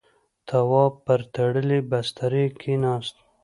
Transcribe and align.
تواب 0.47 0.93
پر 1.05 1.19
تړلی 1.33 1.79
بسترې 1.91 2.45
کېناست. 2.59 3.15